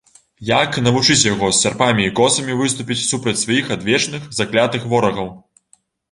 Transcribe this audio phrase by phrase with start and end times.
[0.49, 5.29] Як навучыць яго з сярпамі і косамі выступіць супраць сваіх адвечных, заклятых ворагаў?